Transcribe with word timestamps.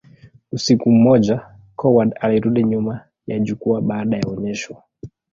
Usiku 0.51 0.91
mmoja, 0.91 1.47
Coward 1.75 2.15
alirudi 2.21 2.63
nyuma 2.63 3.01
ya 3.27 3.39
jukwaa 3.39 3.81
baada 3.81 4.17
ya 4.17 4.27
onyesho. 4.27 4.83